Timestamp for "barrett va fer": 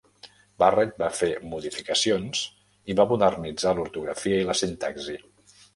0.63-1.29